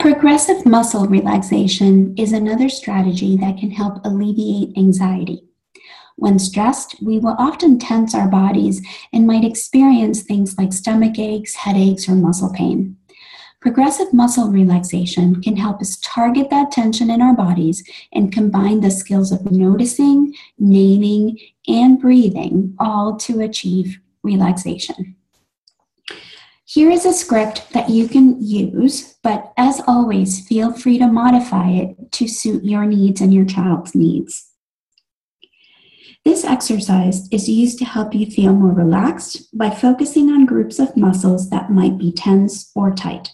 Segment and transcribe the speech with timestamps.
[0.00, 5.42] Progressive muscle relaxation is another strategy that can help alleviate anxiety.
[6.16, 8.80] When stressed, we will often tense our bodies
[9.12, 12.96] and might experience things like stomach aches, headaches, or muscle pain.
[13.60, 18.90] Progressive muscle relaxation can help us target that tension in our bodies and combine the
[18.90, 21.38] skills of noticing, naming,
[21.68, 25.14] and breathing, all to achieve relaxation.
[26.72, 31.70] Here is a script that you can use, but as always, feel free to modify
[31.70, 34.52] it to suit your needs and your child's needs.
[36.24, 40.96] This exercise is used to help you feel more relaxed by focusing on groups of
[40.96, 43.32] muscles that might be tense or tight.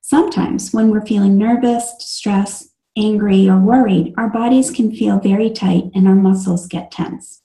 [0.00, 5.90] Sometimes, when we're feeling nervous, stressed, angry, or worried, our bodies can feel very tight
[5.96, 7.42] and our muscles get tense.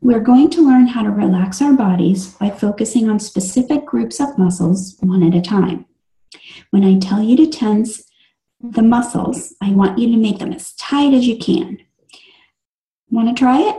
[0.00, 4.36] We're going to learn how to relax our bodies by focusing on specific groups of
[4.36, 5.86] muscles one at a time.
[6.70, 8.02] When I tell you to tense
[8.60, 11.78] the muscles, I want you to make them as tight as you can.
[13.10, 13.76] Want to try it?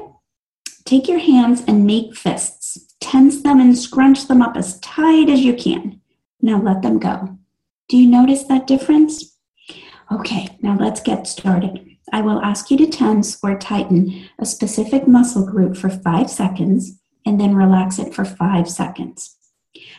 [0.86, 2.96] Take your hands and make fists.
[3.00, 6.02] Tense them and scrunch them up as tight as you can.
[6.42, 7.38] Now let them go.
[7.90, 9.38] Do you notice that difference?
[10.12, 11.97] Okay, now let's get started.
[12.12, 17.00] I will ask you to tense or tighten a specific muscle group for five seconds
[17.26, 19.36] and then relax it for five seconds.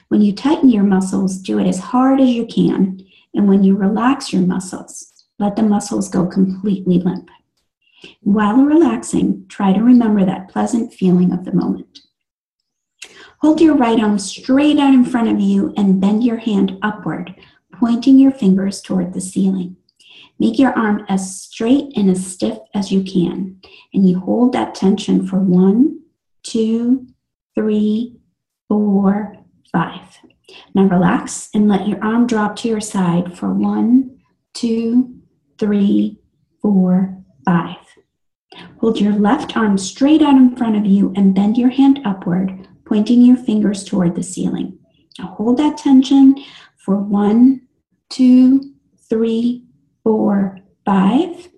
[0.09, 3.05] When you tighten your muscles, do it as hard as you can.
[3.34, 7.31] And when you relax your muscles, let the muscles go completely limp.
[8.20, 12.00] While relaxing, try to remember that pleasant feeling of the moment.
[13.41, 17.34] Hold your right arm straight out in front of you and bend your hand upward
[17.78, 19.77] pointing your fingers toward the ceiling.
[20.39, 23.61] Make your arm as straight and as stiff as you can.
[23.92, 26.00] And you hold that tension for one,
[26.42, 27.08] two,
[27.55, 28.17] three,
[28.69, 29.36] four,
[29.72, 30.19] five.
[30.75, 34.20] Now relax and let your arm drop to your side for one,
[34.55, 35.16] two,
[35.59, 36.19] three,
[36.62, 37.77] four, five.
[38.81, 42.69] Hold your left arm straight out in front of you and bend your hand upward,
[42.84, 44.78] pointing your fingers toward the ceiling.
[45.19, 46.37] Now hold that tension
[46.77, 47.69] for one,
[48.09, 48.72] two,
[49.09, 49.65] three,
[50.09, 51.51] four, five.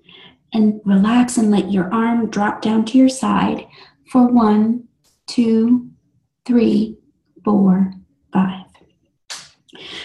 [0.53, 3.69] And relax and let your arm drop down to your side
[4.11, 4.88] for one,
[5.28, 5.88] two,
[6.44, 6.99] three,
[7.44, 7.93] four,
[8.33, 8.66] five.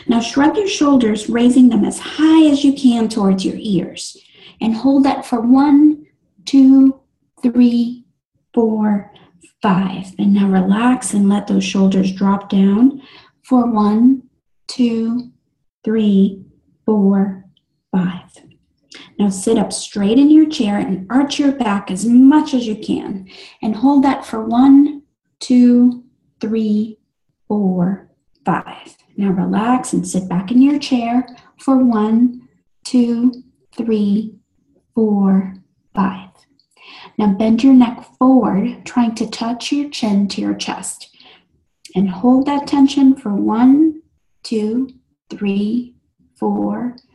[0.06, 4.16] Now shrug your shoulders, raising them as high as you can towards your ears.
[4.62, 6.06] And hold that for one,
[6.46, 7.00] two,
[7.42, 8.06] three,
[8.54, 9.12] four,
[9.64, 10.14] five.
[10.20, 13.02] And now relax and let those shoulders drop down
[13.42, 14.30] for one,
[14.68, 15.32] two,
[15.84, 16.44] three,
[16.86, 17.45] four,
[17.96, 18.44] five.
[19.18, 22.76] Now sit up straight in your chair and arch your back as much as you
[22.76, 23.30] can.
[23.62, 25.04] And hold that for one,
[25.40, 26.04] two,
[26.42, 27.00] three,
[27.48, 28.10] four,
[28.46, 28.98] five.
[29.16, 31.26] Now relax and sit back in your chair
[31.60, 32.50] for one,
[32.84, 33.32] two,
[33.76, 34.36] three,
[34.94, 35.56] four,
[35.94, 36.30] five.
[37.18, 41.16] Now bend your neck forward, trying to touch your chin to your chest.
[41.96, 44.02] And hold that tension for one,
[44.44, 44.90] two,
[45.30, 45.96] three,
[46.36, 47.15] four, five,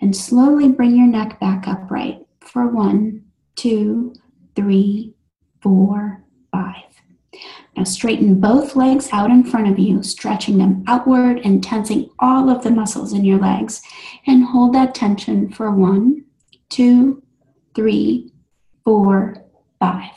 [0.00, 4.14] and slowly bring your neck back upright for one, two,
[4.56, 5.14] three,
[5.60, 6.82] four, five.
[7.76, 12.50] Now straighten both legs out in front of you, stretching them outward and tensing all
[12.50, 13.80] of the muscles in your legs.
[14.26, 16.24] And hold that tension for one,
[16.68, 17.22] two,
[17.74, 18.32] three,
[18.84, 19.36] four,
[19.80, 20.10] five.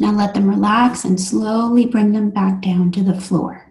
[0.00, 3.68] Now let them relax and slowly bring them back down to the floor.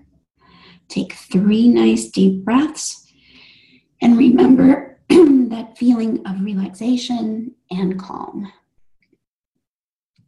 [0.87, 3.10] Take three nice deep breaths
[4.01, 8.51] and remember that feeling of relaxation and calm.